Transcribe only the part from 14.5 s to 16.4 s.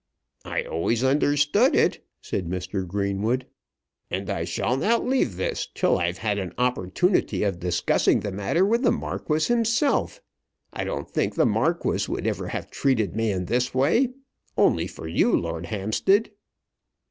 only for you, Lord Hampstead."